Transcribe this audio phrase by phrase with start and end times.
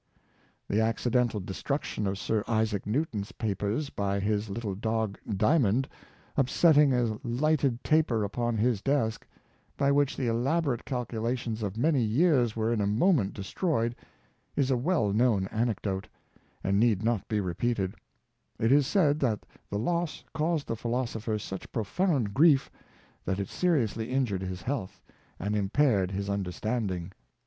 [0.67, 5.87] The accidental destruction of Sir Isaac Newton's pa pers, by his little dog" Diamond"
[6.37, 9.27] upsetting a lighted taper upon his desk,
[9.77, 13.95] by which the elaborate calcula tions of many years were in a moment destroyed,
[14.55, 16.07] is a well known anecdote,
[16.63, 17.93] and need not be repeated:
[18.57, 22.71] it is said that the loss caused the philosopher such profound grief
[23.23, 24.99] that it seriously injured his health,
[25.37, 27.11] and impaired his understanding.